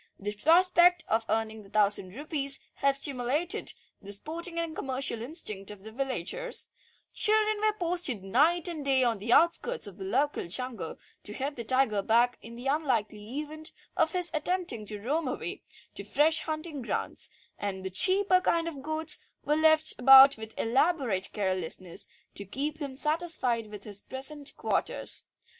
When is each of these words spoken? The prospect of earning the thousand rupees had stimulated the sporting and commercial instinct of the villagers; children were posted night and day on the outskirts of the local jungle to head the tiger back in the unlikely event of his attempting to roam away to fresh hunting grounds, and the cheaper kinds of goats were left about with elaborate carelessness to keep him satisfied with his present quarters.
The 0.19 0.33
prospect 0.33 1.05
of 1.07 1.27
earning 1.29 1.61
the 1.61 1.69
thousand 1.69 2.15
rupees 2.15 2.59
had 2.77 2.95
stimulated 2.95 3.75
the 4.01 4.11
sporting 4.11 4.57
and 4.57 4.75
commercial 4.75 5.21
instinct 5.21 5.69
of 5.69 5.83
the 5.83 5.91
villagers; 5.91 6.69
children 7.13 7.57
were 7.61 7.77
posted 7.77 8.23
night 8.23 8.67
and 8.67 8.83
day 8.83 9.03
on 9.03 9.19
the 9.19 9.31
outskirts 9.31 9.85
of 9.85 9.97
the 9.99 10.03
local 10.03 10.47
jungle 10.47 10.97
to 11.21 11.33
head 11.33 11.55
the 11.55 11.63
tiger 11.63 12.01
back 12.01 12.39
in 12.41 12.55
the 12.55 12.65
unlikely 12.65 13.41
event 13.41 13.73
of 13.95 14.13
his 14.13 14.31
attempting 14.33 14.87
to 14.87 14.99
roam 14.99 15.27
away 15.27 15.61
to 15.93 16.03
fresh 16.03 16.39
hunting 16.45 16.81
grounds, 16.81 17.29
and 17.59 17.85
the 17.85 17.91
cheaper 17.91 18.41
kinds 18.41 18.69
of 18.69 18.81
goats 18.81 19.19
were 19.45 19.55
left 19.55 19.93
about 19.99 20.35
with 20.35 20.59
elaborate 20.59 21.31
carelessness 21.31 22.07
to 22.33 22.43
keep 22.43 22.79
him 22.79 22.95
satisfied 22.95 23.67
with 23.67 23.83
his 23.83 24.01
present 24.01 24.51
quarters. 24.57 25.25